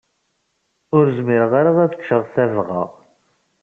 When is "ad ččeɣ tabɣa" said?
1.83-2.83